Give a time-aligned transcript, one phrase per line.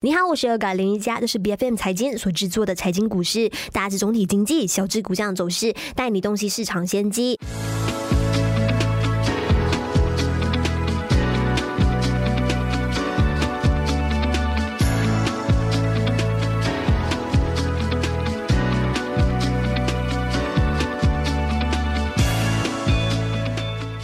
[0.00, 7.36] 你好，我是二改林一佳，这是 B F M 财经所制作的财经股市，大致总体经济、小至股价走势，带你洞悉市场先机。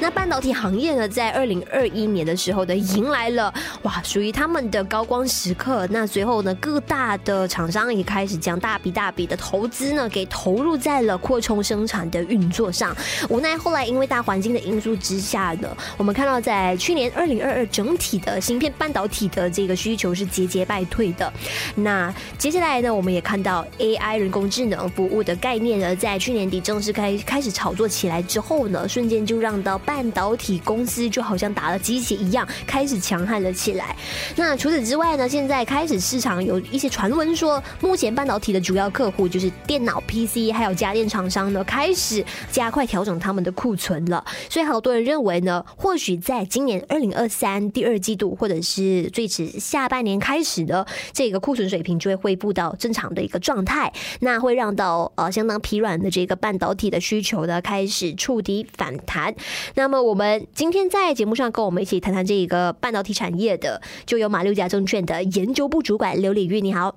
[0.00, 5.86] 那半导体行业呢，在二零二一年的时候呢，迎来了哇，属于他们的高光时刻。
[5.88, 12.96] 那随后呢，各大的厂商也开始将大笔大笔的投资呢，给投入在了扩充生产的运作上。
[13.28, 15.68] 无奈后来因为大环境的因素之下呢，
[15.98, 21.30] 我们看到在去年二零二二整体的芯片半导体的这个需求是节节败退的。
[21.74, 33.96] 那接下来呢，我们也看到 AI 人工智能服务的概念呢，在去年底正式开开始炒作起来之后呢，瞬间就让到半导体公司就好像打了鸡血一样，开始强悍了起来。
[34.36, 35.28] 那除此之外呢？
[35.28, 44.24] 现在开始市场有一些传闻说，目前半导体的主要客户就是电脑、PC 还有家电厂商呢，开始加快调整他们的库存了。
[44.48, 59.34] 所以好多人认为呢，或许在今年二零二三第二季度，或者是最迟下半年开始的这个库存水平就会恢复到正常的一个状态，那会让到呃相当疲软的这个半导体的需求呢开始触底反弹。
[59.80, 66.94] 那么我们今天在节目上跟我们一起谈谈这一个半导体产业的，就有马六甲证券的研究部主管刘礼玉，你好。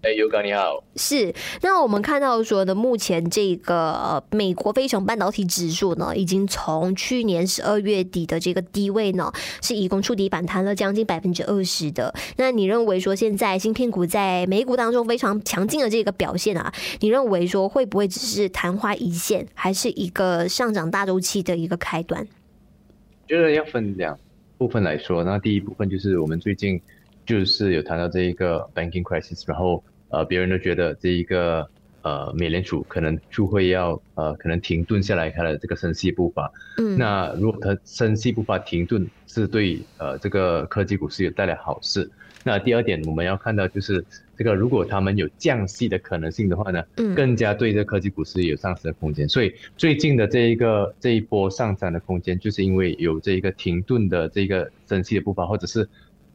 [0.00, 0.84] 哎，尤哥你好。
[0.94, 12.14] 是，那我们看到说呢，目前这个美国飞熊半导体指数呢，已经从去年十二月底的这个低位呢，是一共触底反弹了将近百分之二十的。
[12.36, 22.24] 那你认为说现在芯片股在美股当中非常强劲的这个表现啊，你认为说会不会只是昙花一现，还是一个上涨大周期的一个开端？
[23.26, 24.16] 觉得要分两
[24.56, 26.80] 部分来说，那第一部分就是我们最近。
[27.28, 31.68] 就是有谈到这一个 banking crisis，然后呃，别人都觉得这一个
[32.00, 36.50] 呃，美联储可能就会要呃，可能停顿下来它的这个升息步伐。
[36.78, 42.10] 嗯，那如果它升息步伐停顿，是对呃这个科技股是有带来好事。
[42.44, 44.02] 那第二点我们要看到就是
[44.34, 49.28] 这个，如果他们有降息的可能性的话呢，嗯，更加对这科技股市有上升的空间。
[49.28, 55.86] 所以最近的这一个这一波上涨的空间，就是因为有这一个停顿的这个升息的步伐，或者是。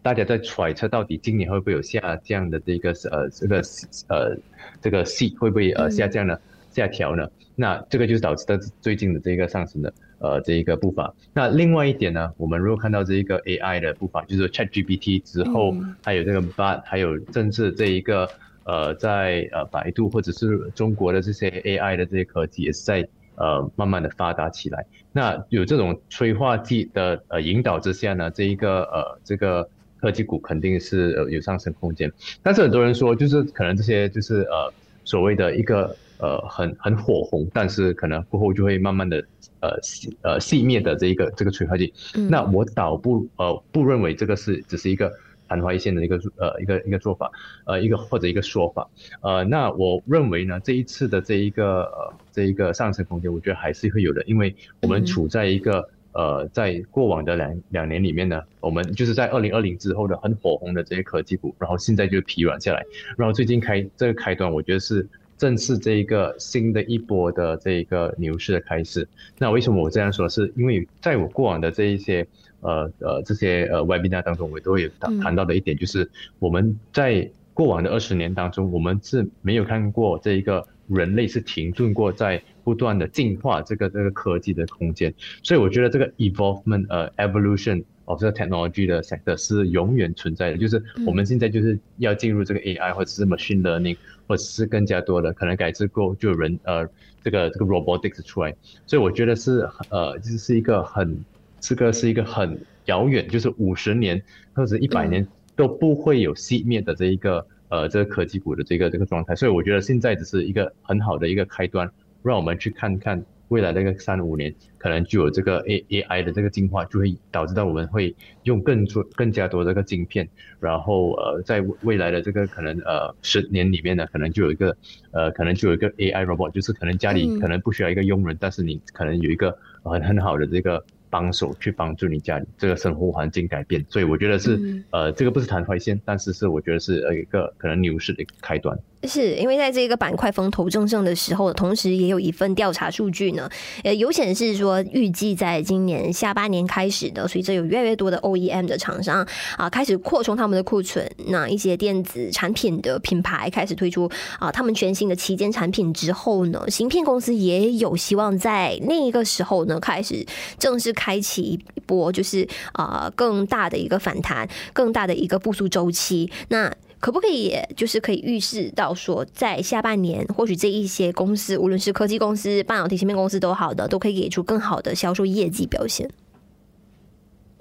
[0.03, 3.61] 大家在揣测到底今年会不会有下降的这个呃这个
[4.09, 4.37] 呃
[4.81, 6.37] 这个系会不会呃下降呢
[6.69, 7.25] 下调呢？
[7.55, 11.13] 那这个就是导致的最近的这个上升的呃这一个步伐。
[11.31, 18.27] 那另外一点呢，我们如果看到这一个 AI 的步伐，就是 ChatGPT 之后，还有这个 Bard，还有甚至这一个
[18.65, 24.85] 呃在呃百度或者是中国的这些 AI 的这些科技也是在呃慢慢的发达起来。
[25.13, 29.69] 那有这种催化剂的呃引导之下呢，这一个呃这个。
[30.03, 34.73] 科技股肯定是呃有上升空间，但是很多人说，就是可能这些就是呃
[35.05, 39.23] 所谓的一个呃很很火红，但是可能过后就会慢慢的
[39.61, 41.93] 呃熄呃熄灭的这一个这个催化剂。
[42.29, 45.09] 那我倒不呃不认为这个是只是一个
[45.47, 47.31] 昙花一现的一个呃一个一个做法，
[47.65, 48.85] 呃一个或者一个说法。
[49.21, 55.87] 呃，那我认为呢，这一次的这一个呃这一个上升空间，我觉得还是会有的，因为我们处在一个。
[56.13, 62.83] 呃，在过往的两两年里面呢，我们就是在二零二零之后的很火红的这些科技股，然后现在就疲软下来，
[63.17, 65.07] 然后最近开这个开端，我觉得是
[65.37, 69.07] 正是这一个新的一波的这一个牛市的开始。
[69.39, 70.29] 那为什么我这样说？
[70.29, 72.25] 是因为在我过往的这一些
[72.61, 76.07] 呃呃这些呃 webinar 当中，我都有谈谈到的一点，就是
[76.37, 80.67] 我们在过往的二十年当中，我们是没有看过这一个。
[80.87, 90.57] 人类是停顿过，在不断的进化这个这个科技的空间，所以我觉得这个 evolvement 呃 evolution of 这个 technology 的 sector 是永远存在的。
[90.57, 96.87] 就是我们现在就是要进入这个 AI 或者是 machine learning，或者是更加多的可能改制过就有人呃
[97.23, 98.55] 这个这个 robotics 出来，
[98.85, 101.23] 所以我觉得是呃这是一个很
[101.59, 104.21] 这个是一个很遥远，就是五十年
[104.53, 107.45] 或者一百年都不会有熄灭的这一个。
[107.73, 111.89] 呃，这个科技股的这个这个状态，所以我觉得现在只是一个很好的一个开端，
[112.21, 120.29] 让我们去看看未来这个三五年，可能就有这个 A A I 的这个进化，就会导致到我们会用更多更加多这个晶片，
[120.59, 124.77] 然后呃，在未来的这个可能呃十年里面呢，可能就有一个
[125.09, 130.85] 呃，可能就有一个 A I robot，就是可能家里可能不需要一个佣人，但是你可能有一个很很好的这个。
[131.13, 138.75] 帮手去帮助你家里这个生活环境改变，所以我觉得是呃，这个不是昙花一现，但是是我觉得是呃一个可能牛市的开端。
[139.07, 143.49] 是因为在这个板块风头正盛的时候，同时也有一份调查数据呢，
[143.83, 149.27] 呃，有显示说，预计在今年下半年开始的，随着有越来越多的 OEM 的厂商
[149.57, 154.09] 啊开始扩充他们的库存，那一些电子产品的品牌开始推出
[154.39, 160.25] 啊他们全新的旗舰产品之后呢，芯片公司也有希望在那个时候呢开始
[160.57, 166.31] 正式开启一波，就是啊更大的一个反弹，更大的一个复苏周期。
[166.47, 166.73] 那
[167.03, 176.09] 可不可以，就是可以预示到说，在下半年，或许这一些公司，无论是科技公司、半导体芯片公司都好的，都可以给出更好的销售业绩表现。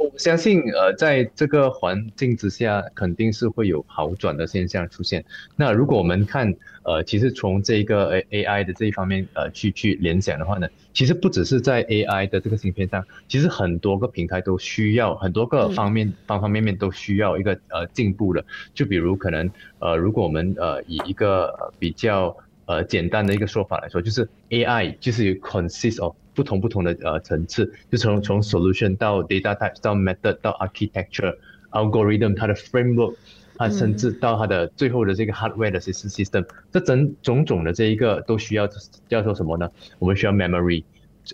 [0.02, 5.24] 我相信，呃，在这个环境之下，肯定是会有好转的现象出现。
[5.56, 6.52] 那如果我们看，
[6.82, 18.44] 呃，其实从这个 A A I 的这一方面，呃，去去联想的话呢，其实不只是在 A I 的这个芯片上，其实很多个平台都需要，很多个方面方方面面都需要一个呃进步的。
[18.74, 31.36] 就比如可能，呃，如果我们呃以一个比较呃简单的一个说法来说，就是 A I 就是有 consist of 不同不同的呃层次，就从从 solution 到 data types 到 method 到 architecture
[31.70, 33.16] algorithm 它的 framework，
[33.56, 38.68] 它甚至到它的最后的这个 hardware 的 system system，这整种种的这一个都需要
[39.08, 39.70] 叫做什么呢？
[39.98, 40.84] 我们需要 memory，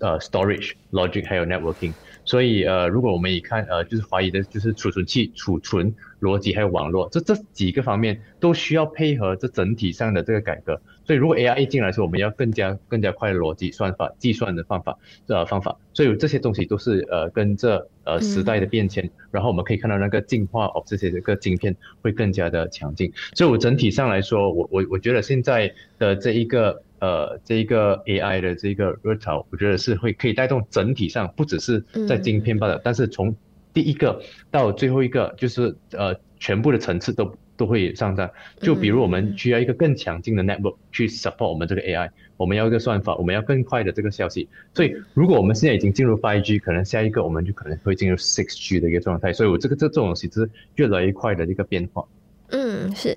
[0.01, 1.93] 呃 storage logic 还有 networking。
[2.25, 10.81] 所以呃，如果我们一看呃，就是怀疑的就是储存器、储存逻辑还有网络，这这几个方面都需要配合这整体上的这个改革。
[11.05, 15.77] 所以如果 AI 一进来时，我们要更加更加快的逻辑算法、计算的方法呃方法。
[15.95, 23.13] 所以这些东西都是呃跟着呃时代的变迁，然后我们可以看到那个进化哦这些这个晶片会更加的强劲。
[23.35, 26.83] 所以我整体上来说，我我我觉得现在的这一个。
[27.01, 31.79] 呃，这一个 AI 的这个热潮，我觉得是会可以带动整体上，不只是
[32.09, 33.37] 在晶片罢了，但是从
[33.79, 34.21] 第一个
[34.51, 38.29] 到最后一个，就是呃，全部的层次都都会上涨。
[38.61, 44.49] 就比如我们需要一个更强劲的 network 去 support 我们这个 AI，我们要一个算法，我们要更快的这个消息。
[44.75, 49.33] 所以如果我们现在已经进入 5G，可能下一个我们就可能会进入 6G 的一个状态。
[49.33, 52.05] 所以我这个这这种东西是越来越快的一个变化。
[52.49, 53.17] 嗯，是。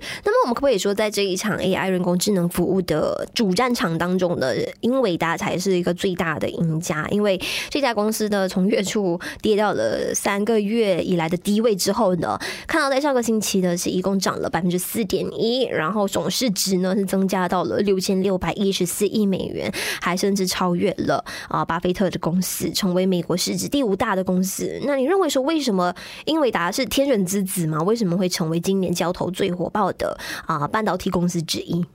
[0.51, 7.07] 们可不可以说，在这一场 AI 人工智能服务的主战场当中呢，英伟达才是一个最大的赢家？
[7.09, 7.39] 因为
[7.69, 12.37] 这家公司呢，从月初跌到了三个月以来的低位之后呢，
[12.67, 19.71] 看到在上个星期呢，是一共涨了百分之四点一，然后总市值呢是增加到了六千六百一十四亿美元，
[20.01, 24.79] 还甚至超越了啊巴菲特的公司，成为美国市值第五大的公司。
[24.85, 25.93] 那你认为说，为什么
[26.25, 27.79] 英伟达是天选之子吗？
[27.83, 29.31] 为什么会成为今年交投？
[29.31, 31.85] 最火爆的啊，半导体公司之一。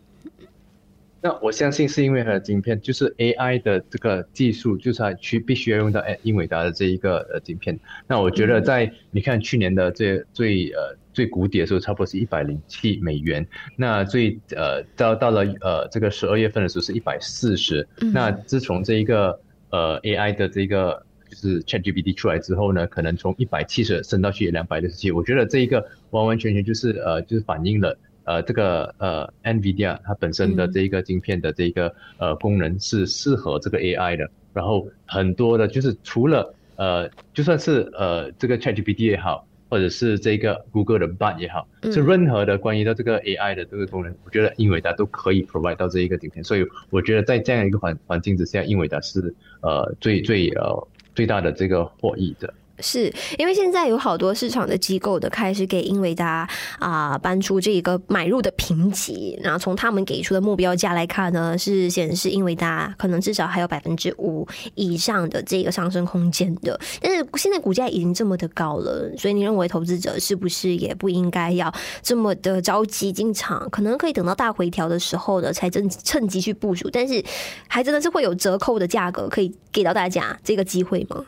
[1.22, 7.76] 那我相信是因为它的晶片，就是 AI 的这个技术，就是它需必须要用到哎英伟达的这一个呃晶片。
[8.06, 13.44] 那我觉得在你看去年的这最呃最谷底的时候，差不多是一百零七美元。
[13.74, 17.88] 那最呃到到了呃这个十二月份的时候是一百四十。
[18.12, 19.40] 那自从这一个
[19.70, 25.10] 呃 AI 的这个就是 ChatGPT 出来之后呢，可能从一百七十升到去两百六十七。
[25.10, 34.28] 我觉得这一个完完全全就是呃就是反映了呃这个呃 NVIDIA 它本身的这一个晶片的这一个呃功能是适合这个 AI 的。
[34.52, 46.44] 然后很多的就是除了呃就算是呃这个 ChatGPT 也好，或者是这个 Google 的 Bard 也好，是任何的关于到这个 AI 的这个功能，我觉得英伟达都可以 provide 到这一个晶片。
[46.44, 50.86] 所以我觉得在这样一个环环境之下，英伟达是呃最最呃。
[51.16, 52.52] 最大的这个获益的。
[52.80, 66.78] 是因为现在有好多市场的机构的开始给英伟达啊搬出这一个买入的评级，然后从他们给出的目标价来看呢，是显示英伟达可能至少还有百分之五以上的这个上升空间的。
[67.00, 71.72] 但是现在股价已经这么的高了，所以你认为投资者是不是也不应该要
[72.02, 73.68] 这么的着急进场？
[73.70, 76.88] 可能可以等到大回调的时候呢，才正趁机去部署。
[76.92, 77.24] 但是
[77.68, 81.24] 还真的是会有折扣的价格可以给到大家这个机会吗？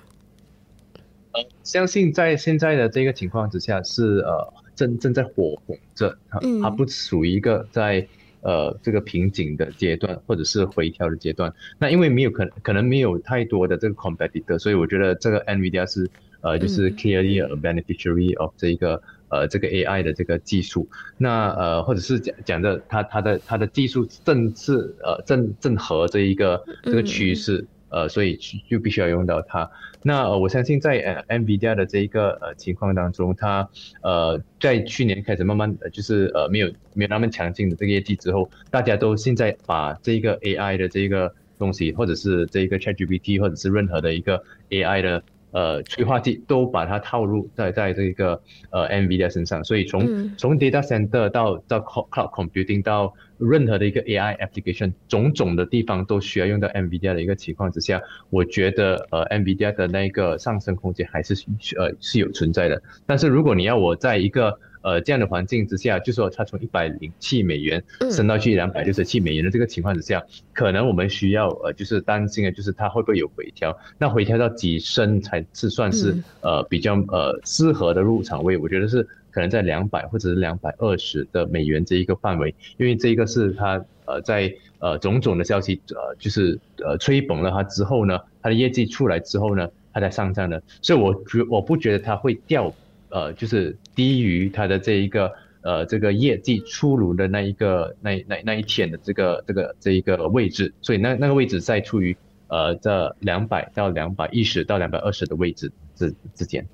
[1.63, 8.07] 相信在现在的这个情况之下，是呃正正在火红着，它它不属于一个在
[8.41, 11.53] 呃这个瓶颈的阶段，或者是回调的阶段。
[11.79, 16.09] 那因为没有可可能没有太多的这个 competitor，所以我觉得这个 Nvidia 是
[16.41, 20.89] 呃就是 clearly a beneficiary of 这一个呃这个 AI 的这个技术。
[21.17, 27.67] 那呃或者是讲讲的它它的它的技术正是呃正正合这一个这个趋势。
[27.91, 29.71] 呃，所以就必须要用到它。
[30.03, 33.69] 那我相信在呃 NVIDIA 的这一个呃情况当中，它
[34.03, 48.41] 呃在去年开始慢慢就是呃没有没有那么强劲的这个业绩之后，大家都现在把这个 AI 的这个东西，或者是这一个 ChatGPT，或者是任何的一个 AI 的呃催化剂都把它套入在在这个
[48.71, 61.35] 呃 NVIDIA 身上，所以从嗯从 data center 到到 cloud cloud computing 到任何的一个 AI application，种种的地方都需要用到 NVIDIA 的一个情况之下，我觉得呃 NVIDIA 的那个上升空间还是
[61.79, 62.83] 呃是有存在的。
[63.07, 64.59] 但是如果你要我在一个
[64.89, 68.11] 呃这样的环境之下，就说它从一百零七美元嗯。
[68.11, 76.25] 升到去两百六十七美元的这个情况之下，可能我们需要呃就是担心的就是它会不会有回调，那回调到几升才是算是嗯。
[76.41, 78.57] 呃比较呃适合的入场位？
[78.57, 92.73] 我觉得是可能在两百或者是两百二十的美元这一个范围，因为这一个是它呃在呃种种的消息呃就是呃吹捧了它之后呢，它的业绩出来之后呢，它才上涨的，所以我觉我不觉得它会掉
[93.11, 95.33] 呃就是低于它的这一个。
[95.61, 106.65] 呃，这个业绩出炉的那一个那那那一天的这个这个这一个位置，所以那那个位置在处于呃这两百到两百一十到两百二十的位置之之间。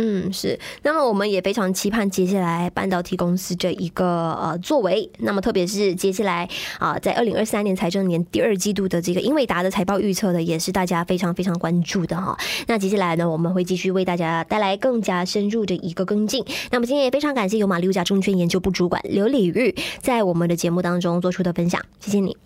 [0.00, 0.58] 嗯，是。
[0.82, 5.10] 那么我们也非常期盼接下来半导体公司这一个呃作为。
[5.18, 12.38] 那么特别是接下来啊、在二零二三年财政年第二季度的这个英伟达的财报预测的，也是大家非常非常关注的哈。
[12.68, 16.44] 那接下来呢，我们会继续为大家带来更加深入的一个跟进。
[16.70, 22.36] 那么今天也非常感谢有马六甲证券研究部主管刘礼玉在我们的节目当中做出的分享，谢谢你。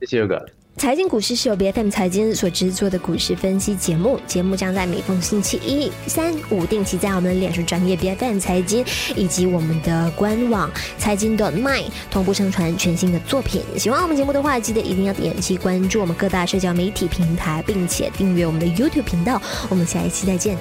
[0.00, 0.44] 谢谢哥。
[0.76, 8.84] 财经股市是由 BFM 财经所制作的股市分析节目，节目将在每逢星期一、三、五定期在我们的脸书专业 BFM 财经
[9.16, 13.62] 以及我们的官网财经 .my 同步上传全新的作品。
[13.78, 19.40] 喜欢我们节目的话，记得一定要点击关注我们各大社交媒体平台，并且订阅我们的 YouTube 频道。
[19.70, 20.58] 我们下一期再见。